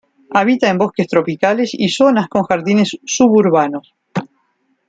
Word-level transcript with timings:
Habita 0.31 0.67
en 0.67 0.79
bosques 0.79 1.07
tropicales 1.07 1.75
y 1.75 1.89
zonas 1.89 2.27
con 2.27 2.41
jardines 2.41 2.97
suburbanos. 3.05 3.93